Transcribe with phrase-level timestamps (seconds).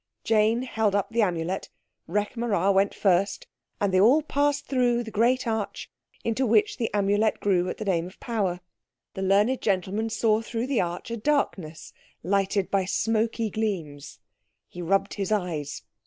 [0.23, 5.91] Jane held up the Amulet—Rekh marā went first—and they all passed through the great arch
[6.23, 8.61] into which the Amulet grew at the Name of Power.
[9.13, 11.93] The learned gentleman saw through the arch a darkness
[12.23, 14.17] lighted by smoky gleams.
[14.67, 15.83] He rubbed his eyes.